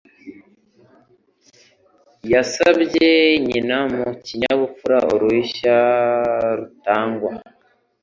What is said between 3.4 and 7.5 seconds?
nyina mu kinyabupfura uruhushya, rutangwa.